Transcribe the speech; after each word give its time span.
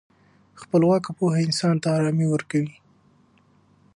خپلواکه 0.61 1.11
پوهه 1.17 1.39
انسان 1.47 1.75
ته 1.83 1.87
ارامي 1.97 2.27
ورکوي. 2.29 2.73